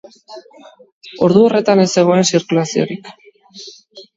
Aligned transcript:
Ordu 1.27 1.43
horretan 1.49 1.81
ez 1.83 1.87
zegoen 1.99 2.25
zirkulaziorik. 2.35 3.13